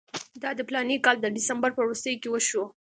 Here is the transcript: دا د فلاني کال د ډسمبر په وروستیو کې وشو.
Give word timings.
دا 0.41 0.49
د 0.55 0.59
فلاني 0.67 0.97
کال 1.05 1.17
د 1.21 1.25
ډسمبر 1.35 1.69
په 1.73 1.81
وروستیو 1.83 2.21
کې 2.21 2.29
وشو. 2.31 2.63